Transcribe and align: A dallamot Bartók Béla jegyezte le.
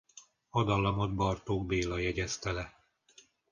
A 0.49 0.63
dallamot 0.63 1.15
Bartók 1.15 1.65
Béla 1.65 1.97
jegyezte 1.97 2.51
le. 2.51 2.73